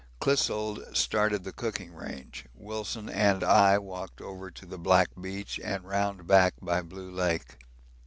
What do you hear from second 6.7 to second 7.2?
Blue